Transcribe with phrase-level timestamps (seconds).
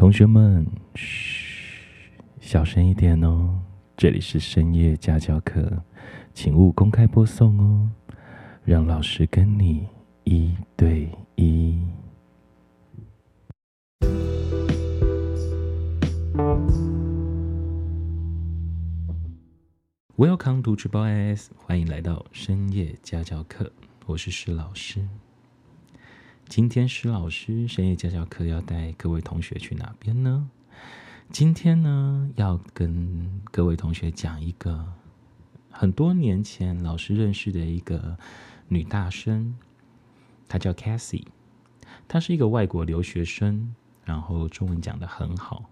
[0.00, 3.60] 同学们，嘘，小声一点哦。
[3.98, 5.84] 这里是深夜家教课，
[6.32, 7.90] 请勿公开播送哦。
[8.64, 9.86] 让老师跟你
[10.24, 11.78] 一对一。
[20.16, 23.70] Welcome to Triple S，欢迎来到深夜家教课，
[24.06, 25.06] 我是施老师。
[26.50, 30.50] 今天施老师深夜家教课要带各位同学去哪边呢？
[31.30, 34.84] 今天呢，要跟各位同学讲一个
[35.70, 38.18] 很多年前老师认识的一个
[38.66, 39.54] 女大生，
[40.48, 41.24] 她叫 Cassie，
[42.08, 43.72] 她是一个外国留学生，
[44.04, 45.70] 然后中文讲得很好。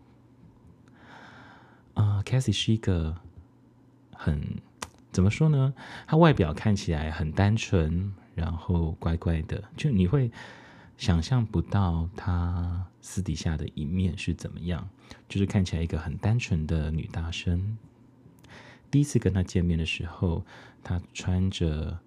[1.95, 3.17] 啊、uh，Cassie 是一个
[4.15, 4.63] 很
[5.11, 5.75] 怎么说呢？
[6.07, 10.31] 她外表看起来很单纯，然后乖乖的，就你会。
[10.99, 14.87] 想象不到她私底下的一面是怎么样，
[15.29, 17.79] 就是看起来一个很单纯的女大生。
[18.91, 20.45] 第一次跟她见面的时候，
[20.83, 22.01] 她穿着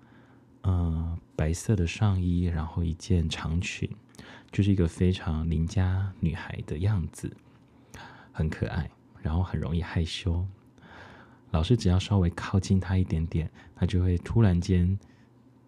[0.63, 3.89] 呃白色的上衣，然后一件长裙，
[4.51, 7.33] 就是一个非常邻家女孩的样子，
[8.33, 10.45] 很可爱，然后很容易害羞。
[11.51, 14.99] 老师只要稍微靠近她一点点，她就会突然间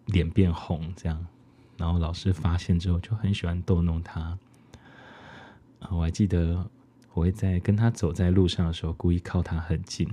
[0.04, 1.26] 脸变红，这样。
[1.76, 4.38] 然后老师发现之后就很喜欢逗弄他。
[5.90, 6.66] 我还记得
[7.12, 10.08] 我会在跟他走在路上的时候，故意靠他很近，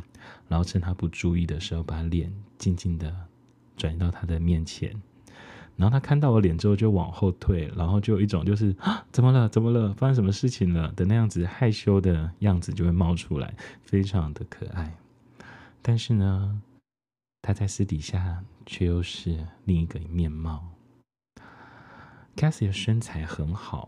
[0.48, 3.16] 然后趁他不注意的时候，把脸静静的
[3.78, 5.02] 转移到他的面前。
[5.78, 9.50] 然后他看到我脸之后就往后退，然后就有一种就是啊，怎么了？
[9.50, 9.94] 怎么了？
[9.94, 10.92] 发生什么事情了？
[10.92, 14.96] 的那样子害羞的样子就会冒出来，非常的可爱。
[15.82, 16.62] 但是呢，
[17.42, 20.71] 他在私底下却又是另一个面貌。
[22.42, 23.88] Cassie 的身材很好，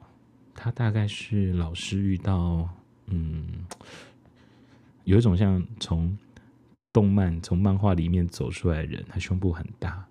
[0.53, 2.69] 她大概是老师遇到，
[3.07, 3.65] 嗯，
[5.05, 6.15] 有一种像从
[6.91, 10.05] 动漫、从漫画里面走出来的人，她胸部很大，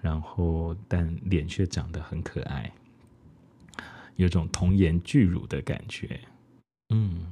[0.00, 2.72] 然后但脸却长得很可爱，
[4.16, 6.18] 有种童颜巨乳的感觉。
[6.88, 7.26] 嗯，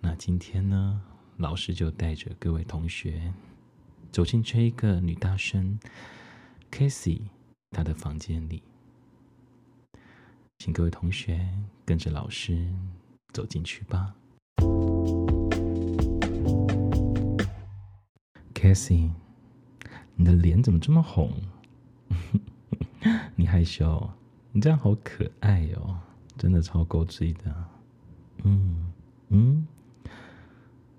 [0.00, 1.02] 那今天呢，
[1.36, 3.30] 老师就带着各位同学
[4.10, 5.78] 走进这一个女大生
[6.72, 7.20] Cassie
[7.72, 8.62] 她的房间里。
[10.60, 11.40] 请各位同学
[11.86, 12.70] 跟着老师
[13.32, 14.14] 走进去吧。
[18.52, 19.10] Cassie，
[20.14, 21.32] 你的脸怎么这么红？
[23.36, 24.10] 你害羞？
[24.52, 25.98] 你这样好可爱哦，
[26.36, 27.54] 真的超勾追的。
[28.44, 28.92] 嗯
[29.30, 29.66] 嗯，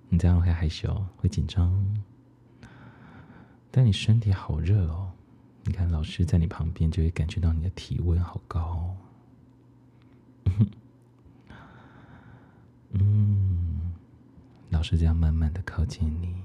[0.10, 1.72] 你这样会害羞，会紧张，
[3.70, 5.12] 但你身体好热哦。
[5.66, 8.98] 你看，老师在你旁边就会感觉到你的体温好高。
[12.94, 13.94] 嗯，
[14.70, 16.44] 老师这样慢慢的靠近你，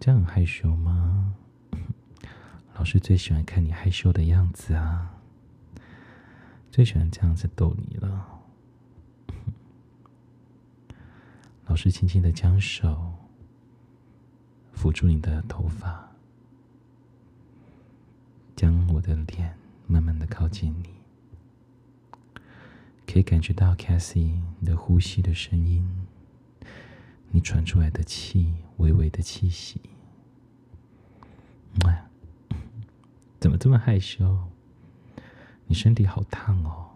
[0.00, 1.34] 这样很害羞吗？
[2.74, 5.14] 老师最喜欢看你害羞的样子啊，
[6.70, 8.26] 最喜欢这样子逗你了。
[11.66, 13.14] 老师轻轻的将手
[14.74, 16.08] 抚住你的头发，
[18.56, 20.97] 将我的脸慢慢的靠近你。
[23.10, 26.06] 可以感觉到 Cassie 你的呼吸的声音，
[27.30, 29.80] 你喘出来的气，微微的气息。
[31.84, 32.04] 哇，
[33.40, 34.50] 怎么这么害羞？
[35.66, 36.90] 你身体好烫哦。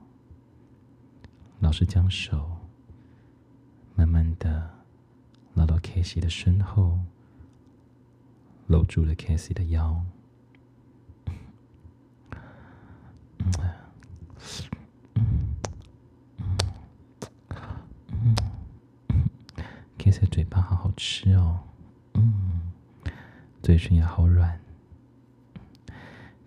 [1.60, 2.58] 老师将手
[3.94, 4.70] 慢慢的
[5.54, 7.00] 拉到 Cassie 的身后，
[8.66, 10.04] 搂住了 Cassie 的腰。
[20.30, 21.58] 嘴巴好好吃哦，
[22.14, 22.60] 嗯，
[23.62, 24.58] 嘴唇也好软。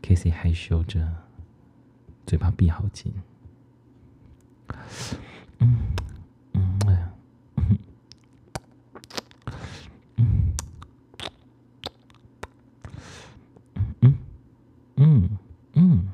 [0.02, 1.12] Cassie 害羞着，
[2.26, 3.12] 嘴巴闭好紧。
[5.60, 5.78] 嗯
[6.54, 7.78] 嗯嗯
[14.02, 14.18] 嗯
[14.98, 15.38] 嗯
[15.74, 16.08] 嗯，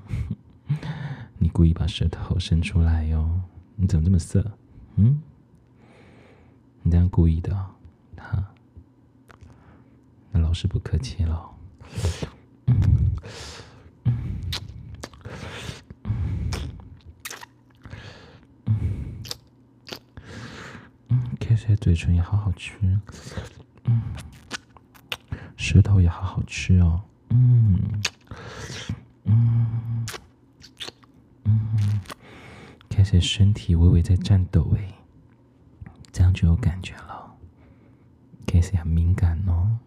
[1.37, 3.41] 你故意把舌头伸出来哟？
[3.75, 4.51] 你怎么这么色？
[4.95, 5.21] 嗯？
[6.83, 7.53] 你这样故意的，
[8.17, 8.43] 哈？
[10.31, 11.51] 那老师不客气了。
[12.65, 13.11] 嗯
[14.05, 14.13] 嗯
[18.65, 19.23] 嗯
[21.09, 22.73] 嗯，Cassie 嘴唇也好好吃，
[23.83, 24.01] 嗯，
[25.55, 28.01] 舌头也好好吃哦，嗯
[29.25, 30.05] 嗯
[31.43, 32.01] 嗯
[32.89, 35.00] ，Cassie 身体微微在颤抖，哎。
[36.41, 37.35] 就有感觉了。
[38.47, 39.77] Casey 很敏感哦。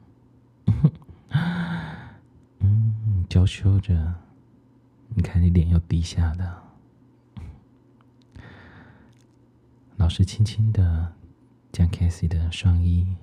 [2.61, 4.15] 嗯，娇羞着，
[5.09, 6.63] 你看你脸又低下的。
[9.97, 11.13] 老师轻轻的
[11.73, 13.17] 将 Casey 的上衣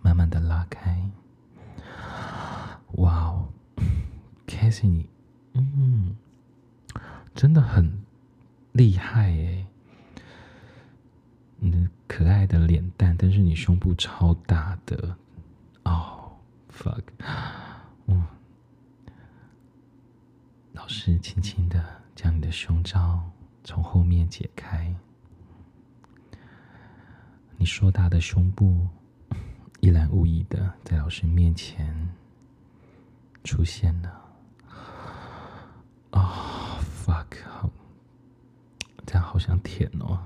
[0.00, 1.10] 慢慢的拉开。
[2.92, 3.52] 哇哦
[4.46, 5.06] ，Casey 你，
[5.52, 6.16] 嗯，
[7.34, 8.02] 真的很
[8.72, 9.66] 厉害诶。
[11.64, 11.78] 你的
[12.08, 15.16] 可爱的脸蛋，但是你胸部超大的。
[15.84, 16.32] 哦
[16.68, 17.04] ，fuck，
[18.06, 18.26] 嗯，
[20.72, 21.80] 老师轻轻的
[22.16, 23.22] 将你的胸罩
[23.62, 24.92] 从后面解开。
[27.56, 28.88] 你硕大的胸部
[29.78, 32.12] 一览无遗的在老师面前
[33.44, 34.20] 出现了。
[36.10, 37.70] 啊、，fuck，好，
[39.06, 40.18] 这样好想舔哦。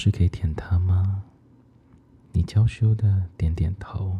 [0.00, 1.24] 老师可以舔他吗？
[2.32, 4.18] 你娇羞的点点头。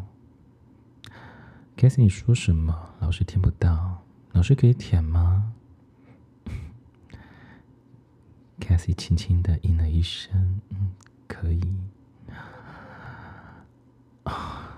[1.75, 2.93] Casey，你说什么？
[2.99, 4.03] 老师听不到。
[4.33, 5.53] 老师可以舔吗？
[8.61, 10.91] Casey 轻轻的应了一声，嗯。
[11.27, 11.59] 可以
[14.21, 14.69] 啊，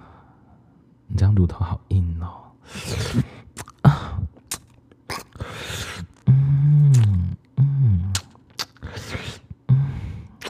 [1.08, 2.54] 你这样乳头好硬哦，
[3.82, 4.22] 啊，
[6.28, 8.14] 嗯嗯嗯，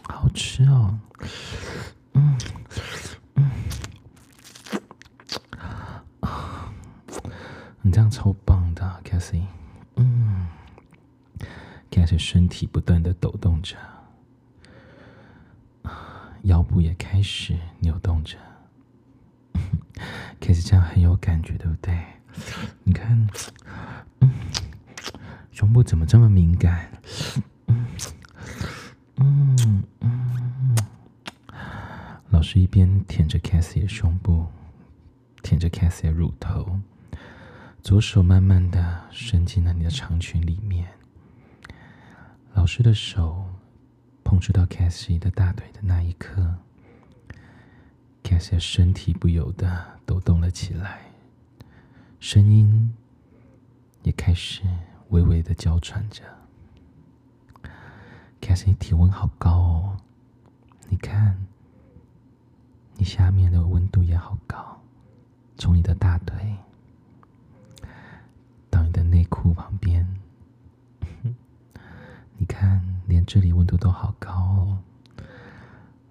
[0.10, 1.00] 好吃哦，
[2.14, 2.38] 嗯
[3.36, 3.50] 嗯
[6.20, 6.72] 啊，
[7.82, 8.72] 你这样超棒
[9.34, 9.44] ，Cassie，
[9.96, 10.48] 嗯
[11.90, 13.76] ，Cassie 身体不断的抖动着。
[16.44, 18.38] 腰部也开始扭动着，
[20.42, 21.98] 开始这样很有感觉，对不对？
[22.84, 23.28] 你看，
[24.20, 24.30] 嗯，
[25.52, 26.92] 胸部怎么这么敏感？
[27.68, 27.88] 嗯
[29.16, 30.78] 嗯嗯。
[32.30, 34.48] 老师一边舔着 Cassie 的胸部，
[35.42, 36.82] 舔着 Cassie 的乳头，
[37.84, 40.88] 左手慢慢的伸进了你的长裙里面。
[42.54, 43.46] 老师的手。
[44.24, 46.56] 碰触到 Cassie 的大腿的那一刻
[48.24, 51.12] ，Cassie 身体不由得抖动了起来，
[52.20, 52.96] 声音
[54.02, 54.64] 也开始
[55.10, 56.24] 微微的娇喘着。
[58.42, 59.98] Cassie 体温好高哦，
[60.90, 61.46] 你看，
[62.96, 64.82] 你下面的温度也好高，
[65.58, 66.56] 从你的大腿
[69.14, 70.08] 内裤旁边，
[72.38, 72.82] 你看。
[73.06, 74.80] 连这里温度都好高哦。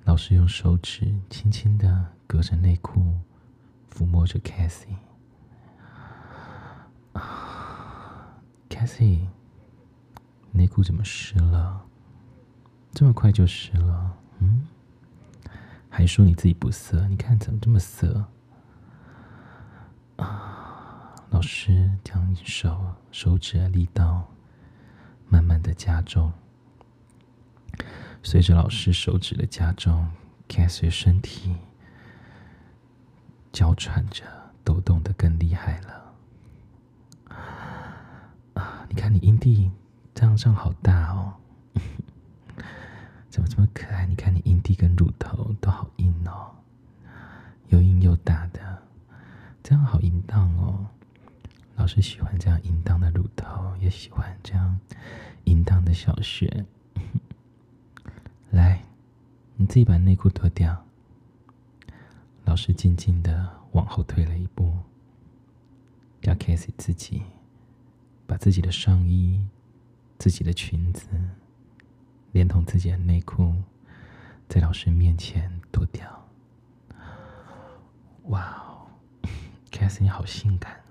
[0.05, 3.15] 老师用手指轻轻的隔着内裤
[3.91, 4.95] 抚摸着 Cassie。
[7.15, 8.37] 啊，
[8.69, 9.27] Cassie，
[10.53, 11.83] 内裤怎么湿了？
[12.93, 14.15] 这么快就湿了？
[14.39, 14.69] 嗯？
[15.89, 17.09] 还说你自己不色？
[17.09, 18.27] 你看怎么这么色？
[20.17, 20.52] 啊，
[21.33, 24.31] 老师将手手指的力道
[25.31, 26.31] 慢慢的加重。
[28.23, 30.11] 随着老师手指的加重
[30.47, 31.57] 凯瑞身体
[33.51, 34.25] 娇喘着，
[34.63, 36.13] 抖动得更厉害了。
[38.53, 39.71] 啊，你看你阴蒂
[40.15, 41.33] 这样这样好大哦，
[43.31, 44.05] 怎么这么可爱？
[44.05, 46.55] 你看你阴蒂跟乳头都好硬哦，
[47.69, 48.83] 又硬又大的，
[49.63, 50.87] 这样好淫荡哦。
[51.77, 54.79] 老师喜欢这样淫荡的乳头，也喜欢这样
[55.45, 56.65] 淫荡的小穴。
[58.51, 58.85] 来，
[59.57, 60.85] 你自己把内裤脱掉。
[62.45, 64.77] 老师静静的往后退了一步，
[66.23, 67.23] 要 k i s 自己
[68.27, 69.47] 把自己的上衣、
[70.19, 71.09] 自己的裙子，
[72.33, 73.55] 连同自己的内裤，
[74.49, 76.29] 在老师面前脱掉。
[78.25, 78.87] 哇哦
[79.71, 80.82] k i s 你好性感！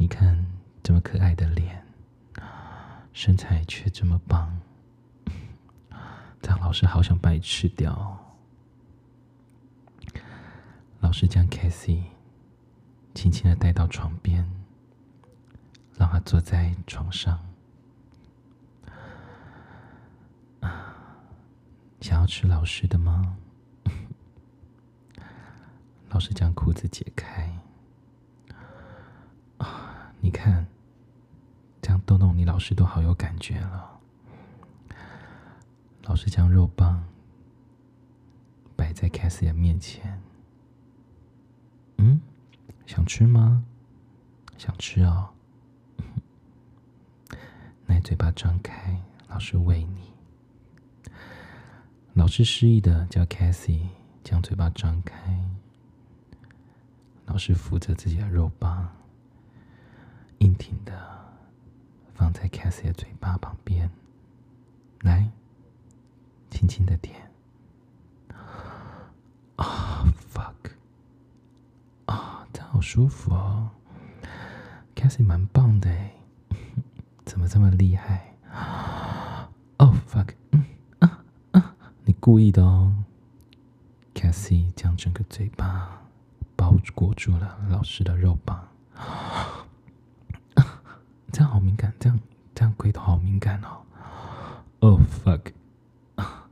[0.00, 0.46] 你看
[0.80, 1.84] 这么可爱的脸，
[3.12, 4.60] 身材却这么棒。
[6.40, 8.16] 张老师好想把你吃掉。
[11.00, 12.04] 老师将 Cassie
[13.12, 14.48] 轻轻的带到床边，
[15.96, 17.40] 让她坐在床上。
[22.00, 23.36] 想要吃老师的吗？
[26.10, 27.52] 老师将裤子解开。
[30.28, 30.66] 你看，
[31.80, 33.98] 这样逗弄你，老师都好有感觉了。
[36.02, 37.02] 老师将肉棒
[38.76, 40.20] 摆在 Cassie 的面前。
[41.96, 42.20] 嗯，
[42.84, 43.64] 想吃吗？
[44.58, 45.30] 想吃哦。
[47.88, 50.12] 那嘴巴张开，老师喂你。
[52.12, 53.86] 老师示意的叫 Cassie
[54.22, 55.42] 将嘴巴张开，
[57.24, 58.94] 老师扶着自己的肉棒，
[60.38, 60.92] 硬挺的
[62.14, 63.90] 放在 Cassie 的嘴巴旁边，
[65.00, 65.30] 来，
[66.50, 67.30] 轻轻的舔。
[69.56, 70.54] 啊、，fuck！
[72.06, 73.70] 啊、oh，这好舒服哦
[74.94, 76.12] ，Cassie 蛮棒的哎，
[77.24, 78.34] 怎么这么厉害？
[79.78, 80.34] 哦，fuck
[81.00, 82.14] 啊啊，你。
[82.20, 83.04] 故意的哦
[84.12, 86.02] ，Cassie 将整个嘴巴
[86.56, 88.67] 包裹住了老师的肉棒，
[91.32, 92.18] 这样好敏感，这样
[92.54, 93.84] 这样龟头好敏感哦。
[94.80, 95.52] Oh fuck！
[96.16, 96.48] 啊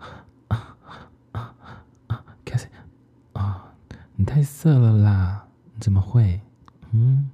[2.45, 2.69] Cassie
[3.33, 3.73] 啊，
[4.15, 5.47] 你太色了啦！
[5.75, 6.41] 你怎么会？
[6.93, 7.31] 嗯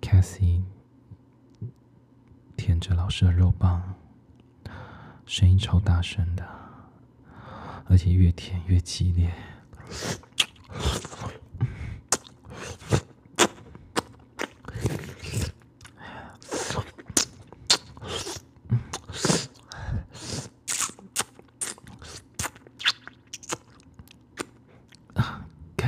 [0.00, 0.62] ，Cassie
[2.56, 3.94] 舔着老师的肉棒，
[5.24, 6.46] 声音超大声的。
[7.88, 9.32] 而且越舔越激烈。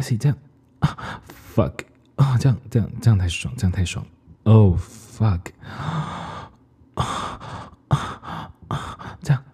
[0.08, 0.38] 啊，开始这样
[0.80, 1.20] 啊
[1.54, 1.84] ，fuck
[2.16, 4.04] 啊，这样这样这样太爽，这样太爽。
[4.44, 6.50] Oh fuck 啊
[6.94, 9.18] 啊啊！
[9.20, 9.44] 这样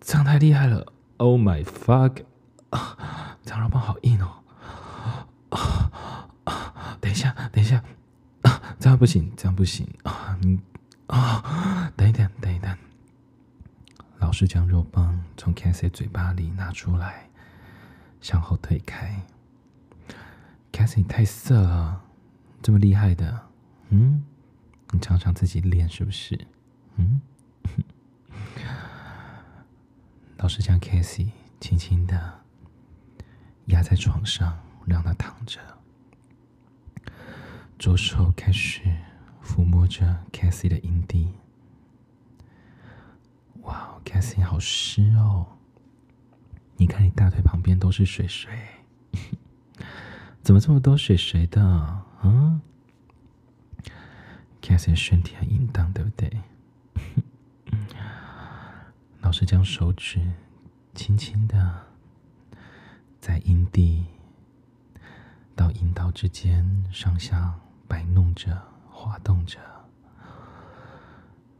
[0.00, 0.90] 这样太厉害了。
[1.18, 2.24] Oh my fuck！
[2.70, 4.42] 啊，这肉棒好硬哦！
[5.50, 5.90] 啊
[6.44, 7.82] 啊，等一下，等一下，
[8.42, 10.38] 啊，这样不行，这样不行啊！
[10.40, 10.58] 你
[11.08, 12.74] 啊，等一等，等一等。
[14.18, 17.28] 老师将肉棒从 Cassie 嘴巴里拿出来，
[18.22, 19.20] 向后推开。
[20.82, 22.02] Cassie，你太色了，
[22.60, 23.40] 这么厉害的，
[23.90, 24.24] 嗯？
[24.90, 26.36] 你常常自己练是不是？
[26.96, 27.20] 嗯？
[30.38, 31.28] 老师将 Cassie
[31.60, 32.40] 轻轻的
[33.66, 35.60] 压在床上，让她躺着，
[37.78, 38.80] 左手开始
[39.40, 41.32] 抚摸着 Cassie 的阴蒂。
[43.60, 45.46] 哇，Cassie 好湿哦！
[46.76, 48.50] 你看你大腿旁边都是水水，
[50.42, 52.02] 怎么这么多水水的？
[52.22, 52.60] 嗯
[54.60, 56.30] ，Cassie 身体很淫荡，对不对？
[59.22, 60.20] 老师将手指
[60.94, 61.86] 轻轻的
[63.20, 64.04] 在阴蒂
[65.54, 67.54] 到阴道之间上下
[67.86, 69.60] 摆弄着、滑动着，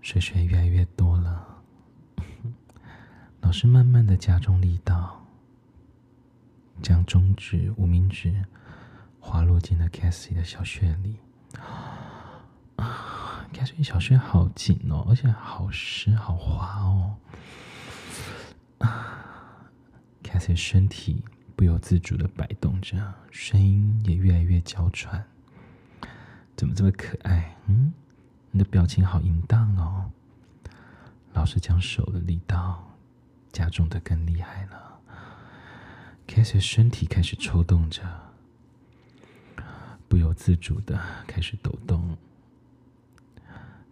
[0.01, 1.63] 水水越来越多了。
[3.41, 5.25] 老师慢慢的加重力道，
[6.83, 8.45] 将中指、无名指
[9.25, 11.21] 滑落进了 Cassie 的小穴里。
[12.77, 17.15] 啊，Cassie 小穴好紧哦，而且好湿、好滑哦。
[20.25, 21.23] Cassie 身体
[21.55, 25.25] 不由自主的摆动着，声音也越来越娇喘。
[26.57, 27.57] 怎么这么可爱？
[27.67, 27.95] 嗯，
[28.51, 30.11] 你的表情好淫荡哦。
[31.33, 32.93] 老师将手的力道
[33.53, 34.99] 加重的更厉害了。
[36.27, 38.03] Cassie 身体开始抽动着，
[40.13, 42.19] 不由自主的开始抖动。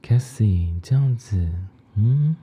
[0.02, 1.50] Cassie 这样子，
[1.94, 2.36] 嗯。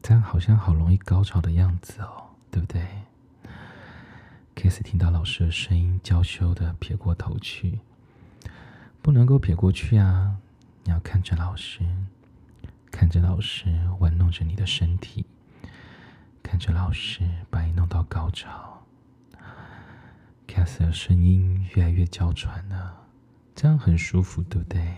[0.00, 2.86] 这样好像好容易高潮的样子哦，对不对
[4.56, 7.80] ？Cassie 听到老师的声音，娇羞的撇过头去。
[9.02, 10.38] 不能够撇过去啊！
[10.84, 11.80] 你要看着老师，
[12.90, 15.26] 看着老师玩弄着你的身体，
[16.42, 18.77] 看着老师把你弄到高潮。
[20.58, 23.06] Cass 的声音越来越娇喘了，
[23.54, 24.92] 这样很舒服，对不对？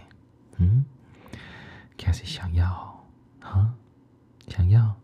[0.56, 0.86] 嗯
[1.98, 3.04] ，Cass 想要
[3.40, 3.74] 啊。
[4.48, 4.98] 想要，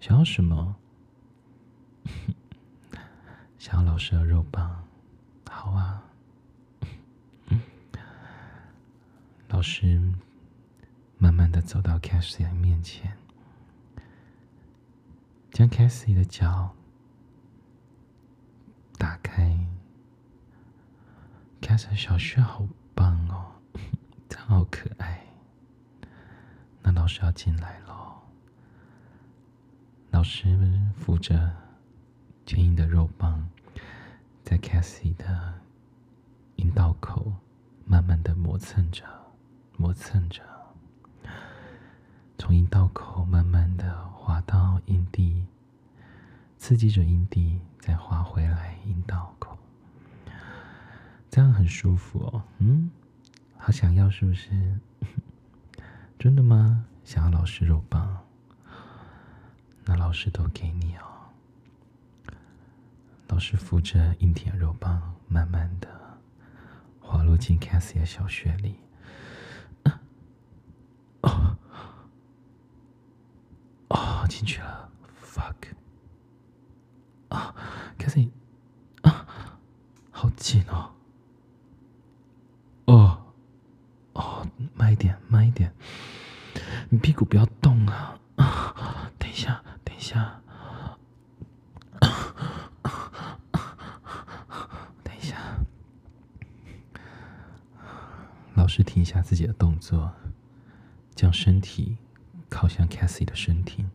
[0.00, 0.74] 想要什么？
[3.56, 4.84] 想要老师的肉棒，
[5.48, 6.02] 好啊。
[9.46, 10.02] 老师
[11.18, 13.16] 慢慢的走到 Cassie 面前，
[15.52, 16.74] 将 Cassie 的脚
[18.98, 19.53] 打开。
[21.76, 23.46] 小雪好棒哦，
[24.28, 25.20] 真好可爱。
[26.82, 28.22] 那老师要进来了。
[30.10, 31.50] 老师扶着
[32.46, 33.48] 坚硬的肉棒，
[34.44, 35.54] 在 Cassie 的
[36.56, 37.32] 阴道口
[37.84, 39.04] 慢慢的磨蹭着，
[39.76, 40.42] 磨蹭着，
[42.38, 45.44] 从阴道口慢慢的滑到阴蒂，
[46.56, 49.43] 刺激着阴蒂，再滑回来阴道口，
[51.34, 52.44] 这样很舒服哦。
[52.58, 52.88] 嗯，
[53.58, 54.78] 好想要是不是？
[56.16, 56.86] 真的吗？
[57.02, 58.24] 想要老师肉棒？
[59.84, 61.02] 那老师都给你哦。
[63.26, 65.88] 老师扶着硬挺肉棒，慢慢的
[67.00, 68.76] 滑落进 Cassie 的小穴里。
[71.22, 71.56] 哦，
[73.88, 74.88] 哦，进去了
[75.20, 75.56] ，fuck！
[77.30, 77.52] 啊
[77.98, 78.30] ，Cassie，
[79.02, 79.26] 啊，
[80.12, 80.64] 好紧。
[82.86, 83.32] 哦，
[84.12, 85.72] 哦，慢一点，慢一点，
[86.90, 88.18] 你屁股不要动啊！
[89.18, 90.40] 等一下，等一下，
[95.02, 95.36] 等一下。
[98.54, 100.12] 老师停下自己的动作，
[101.14, 101.96] 将身体
[102.48, 103.86] 靠向 Cassie 的身体，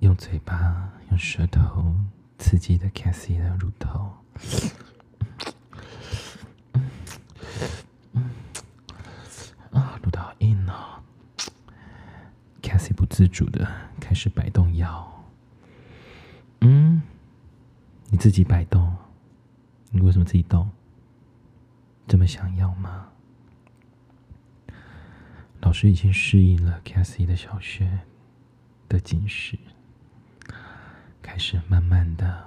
[0.00, 1.94] 用嘴巴、用舌头
[2.38, 4.16] 刺激的 Cassie 的乳头，
[9.72, 11.02] 啊，乳头好硬哦
[12.62, 15.24] ！Cassie 不自主的开始摆动腰，
[16.60, 17.02] 嗯，
[18.10, 18.96] 你自己摆动，
[19.90, 20.70] 你为什么自己动？
[22.06, 23.08] 这么想要吗？
[25.58, 28.02] 老师已经适应了 Cassie 的小穴
[28.88, 29.58] 的紧实，
[31.20, 32.44] 开始慢慢的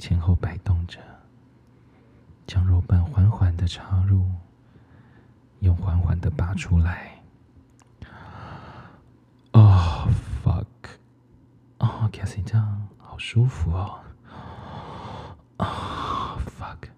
[0.00, 0.98] 前后摆动着，
[2.44, 4.28] 将肉棒缓缓的插入，
[5.60, 7.08] 又缓缓的拔出来。
[9.52, 10.64] 哦、oh，fuck！
[11.78, 14.00] 哦，Cassie 这样好舒服哦。
[15.58, 16.88] 啊 fuck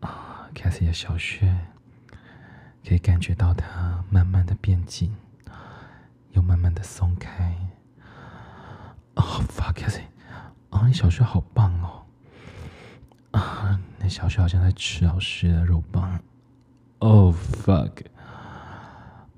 [0.00, 1.56] 啊 cassie 的小穴
[2.86, 5.14] 可以感觉到它慢慢的变紧，
[6.32, 7.56] 又慢慢的松开。
[9.14, 10.04] Oh fuck，Cassie，
[10.70, 12.06] 啊，你小穴好棒哦！
[13.32, 16.20] 啊，那小穴好像在吃老师的肉棒。
[16.98, 18.04] Oh fuck，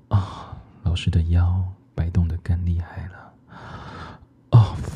[0.09, 3.32] 啊，老师的腰摆动的更厉害了。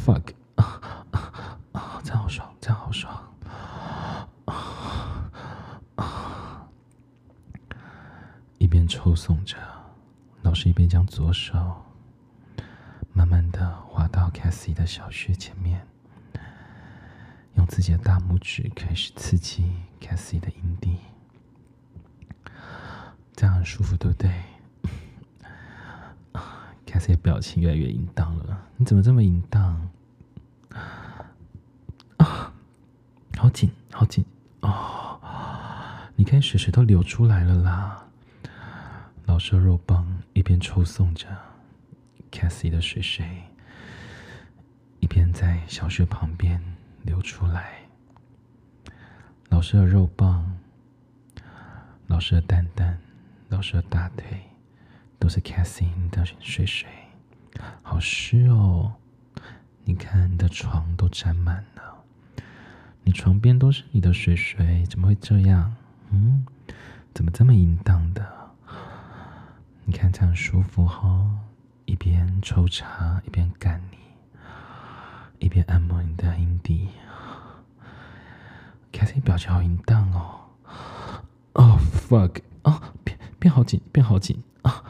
[0.07, 0.63] Fuck，啊
[1.11, 3.23] 啊啊，这样好爽，这样好爽。
[8.89, 9.57] 抽送着，
[10.43, 11.83] 老师一边将左手
[13.11, 15.85] 慢慢的滑到 Cassie 的小穴前面，
[17.55, 20.99] 用自己的大拇指开始刺激 Cassie 的阴蒂，
[23.35, 24.31] 这样很舒服，对不对
[26.85, 29.89] ？Cassie 的表情越来越淫荡了，你怎么这么淫荡？
[30.69, 32.53] 啊，
[33.37, 34.25] 好紧，好紧
[34.61, 35.19] 哦！
[36.15, 38.07] 你看水水都流出来了啦。
[39.25, 41.27] 老师的肉棒一边抽送着
[42.31, 43.43] Cassie 的水水，
[44.99, 46.61] 一边在小穴旁边
[47.03, 47.81] 流出来。
[49.49, 50.57] 老师的肉棒、
[52.07, 52.99] 老师的蛋蛋、
[53.49, 54.25] 老师的大腿，
[55.19, 56.89] 都是 Cassie 的水水，
[57.83, 58.95] 好湿哦！
[59.89, 62.03] 你看你的床都沾满了，
[63.05, 65.73] 你床边都是你的水水，怎么会这样？
[66.09, 66.45] 嗯，
[67.13, 68.51] 怎么这么淫荡的？
[69.85, 71.39] 你看这样舒服哦，
[71.85, 73.97] 一边抽插一边干你，
[75.39, 76.89] 一边按摩你的阴蒂。
[78.91, 80.41] Cassie 表情好淫荡哦
[81.53, 84.83] ，Oh fuck 啊，变变好紧，变好紧啊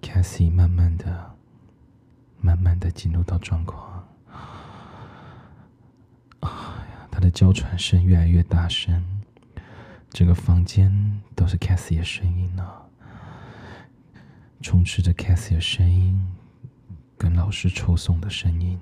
[0.00, 1.35] ！Cassie 慢慢的、
[2.46, 4.06] 慢慢的进入到状况，
[6.38, 9.04] 哎呀，他的娇喘声越来越大声。
[10.10, 12.64] 整个房间都是 Cassie 的声音呢、
[14.62, 16.24] 充斥着 Cassie 的声音
[17.18, 18.78] 跟老师抽送的声音。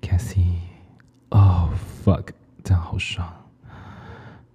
[0.00, 1.70] Cassie，Oh
[2.02, 2.30] fuck，
[2.64, 3.30] 这样好爽！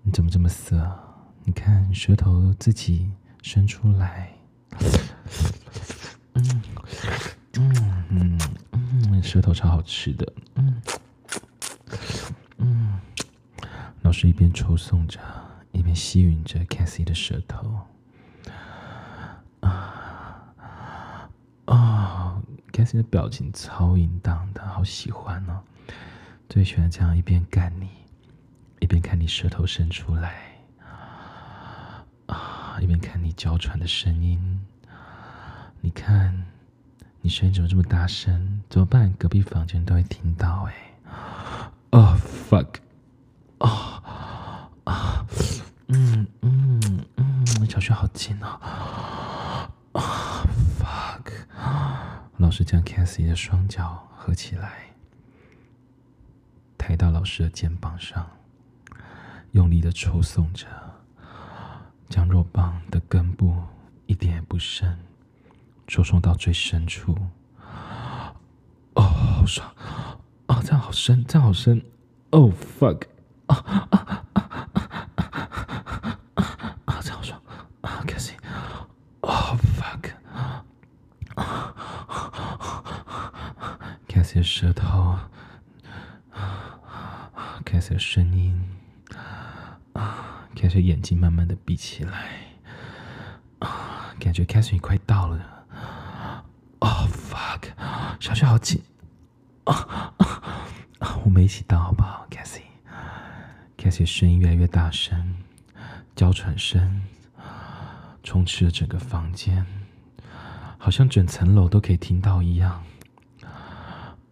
[0.01, 0.99] 你怎么这么色？
[1.43, 3.11] 你看舌头自己
[3.43, 4.31] 伸出来，
[7.61, 8.39] 嗯嗯
[8.71, 10.81] 嗯，舌头超好吃的，嗯。
[14.01, 15.19] 老师一边抽送着，
[15.71, 17.79] 一边吸吮着 Cassie 的舌头。
[19.61, 20.53] 啊
[21.65, 22.41] 啊
[22.73, 25.61] ！Cassie 的表情超淫荡的，好喜欢哦！
[26.49, 27.87] 最喜欢这样一边干你，
[28.79, 30.41] 一边看你舌头伸出来，
[32.25, 34.61] 啊，一边看你娇喘的声音。
[35.79, 36.45] 你看，
[37.21, 38.61] 你声音怎么这么大声？
[38.69, 39.13] 怎么办？
[39.13, 40.73] 隔壁房间都会听到哎！
[41.91, 42.17] 哦
[42.49, 42.75] ，fuck！
[43.59, 44.01] 哦。
[47.69, 48.59] 小穴好近哦！
[49.93, 50.45] 啊
[50.77, 51.31] ，fuck！
[52.35, 54.87] 老师将 Cassie 的双脚合起来，
[56.77, 58.29] 抬到老师的肩膀上，
[59.51, 60.67] 用力的抽送着，
[62.09, 63.55] 将肉棒的根部
[64.05, 64.99] 一点也不深，
[65.91, 67.13] 抽送到最深处。
[68.93, 69.69] 哦，好爽！
[70.47, 71.83] 哦，这样好深，这样好深。
[72.29, 73.01] Oh fuck！
[73.47, 73.99] 啊啊啊
[74.31, 74.47] 啊啊
[76.35, 76.43] 啊！
[76.85, 77.41] 啊这样好爽
[77.81, 80.11] 啊，Cassie！Oh fuck！
[81.35, 82.23] 啊
[84.07, 85.17] ，Cassie 舌头
[87.65, 88.57] ，Cassie 的声音，
[89.91, 92.55] 啊，Cassie 眼睛慢慢的闭起来，
[93.59, 95.60] 啊，感觉 Cassie 快到了。
[98.21, 98.79] 小穴好紧。
[99.63, 100.13] 啊
[100.99, 101.17] 啊！
[101.25, 105.37] 我们一起到好不好，Cassie？Cassie 声音越来越大声，
[106.15, 107.01] 娇喘声
[108.21, 109.65] 充斥了整个房间，
[110.77, 112.83] 好像整层楼都可以听到一样。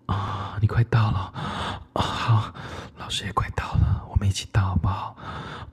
[0.05, 0.59] 啊！
[0.61, 1.33] 你快到了
[1.93, 2.01] 啊！
[2.01, 2.53] 好，
[2.99, 5.17] 老师也快到了，我们一起到好不好？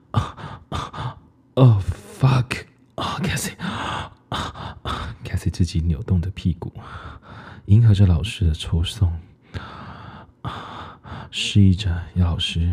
[0.09, 0.35] 啊
[0.69, 1.17] 啊
[1.53, 1.77] ！Oh
[2.19, 2.65] fuck！
[2.95, 3.53] 啊，Cassie！
[3.59, 6.73] 啊啊！Cassie 自己扭动着屁股，
[7.67, 9.11] 迎合着老师的抽送。
[11.29, 12.71] 示意着要老师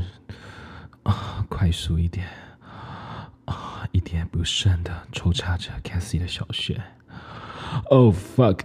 [1.03, 2.29] 啊，快速一点
[3.45, 6.81] 啊，一点不剩的抽插着 Cassie 的小穴。
[7.91, 8.61] Oh fuck！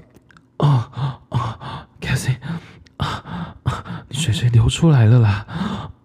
[0.58, 2.38] 啊啊，Cassie！
[2.98, 5.48] 啊啊，你水水流出来了啦！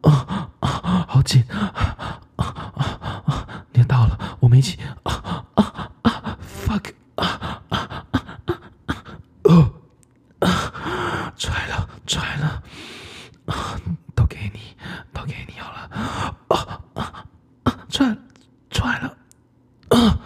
[0.01, 1.45] 啊啊，好紧！
[1.51, 2.73] 啊啊
[3.27, 4.79] 啊，你到了，我们一起！
[5.03, 6.95] 啊啊啊！Fuck！
[7.17, 9.05] 啊啊啊啊！
[9.45, 9.71] 哦，
[11.37, 12.63] 出来了，出来了！
[13.47, 13.77] 啊，
[14.15, 14.77] 都给你，
[15.13, 15.79] 都给你好了。
[16.49, 17.25] 啊啊
[17.65, 17.87] 啊！
[17.91, 18.17] 出来，
[18.71, 19.17] 出来了。
[19.91, 20.21] 啊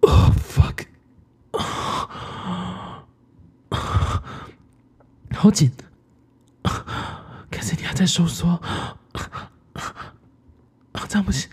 [0.00, 0.86] ，Oh fuck！
[1.52, 3.04] 啊，
[5.40, 5.72] 好紧。
[7.50, 8.50] 可是你还在收缩。
[10.92, 11.50] 啊，这样不行。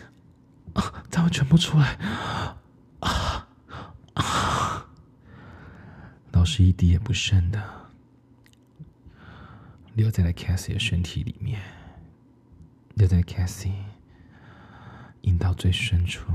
[0.74, 1.98] 啊，这样全部出来。
[3.00, 3.48] 啊
[4.16, 4.86] 啊！
[6.34, 7.64] 老师一滴也不剩的。
[9.94, 11.62] 留在了 Cassie 的身体里面，
[12.96, 13.72] 留在 Cassie
[15.22, 16.30] 阴道最深处，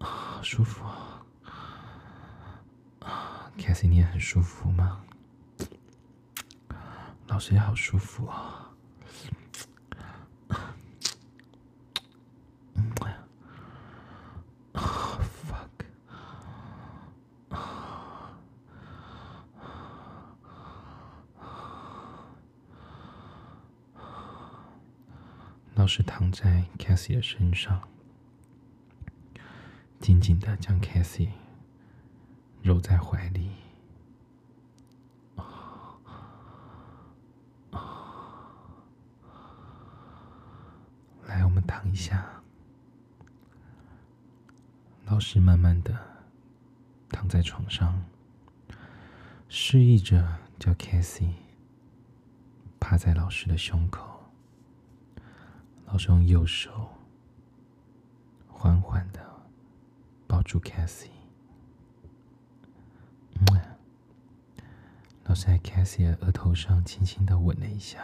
[0.00, 0.84] 啊，舒服！
[3.74, 5.04] 啊，Cassie 你也很舒服吗？
[7.26, 8.60] 老师也好舒服啊。
[25.74, 27.82] 老师躺在 Cassie 的身上，
[30.00, 31.30] 紧紧的将 Cassie
[32.64, 33.50] 揉在怀里。
[41.26, 42.26] 来，我们躺一下。
[45.04, 45.94] 老师慢慢的
[47.10, 48.02] 躺在床上，
[49.50, 51.34] 示意着叫 Cassie
[52.80, 54.24] 趴在老师的胸口。
[55.84, 56.94] 老师用右手
[58.48, 59.20] 缓缓的
[60.26, 61.10] 抱住 Cassie，
[65.24, 67.98] 老师在 Cassie 额头上轻轻的吻了一下。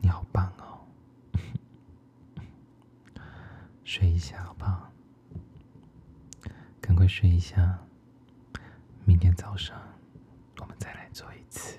[0.00, 0.84] 你好棒哦，
[3.84, 4.92] 睡一下好不好？
[6.80, 7.78] 赶快睡一下，
[9.04, 9.80] 明天早上
[10.60, 11.78] 我们再来做一次。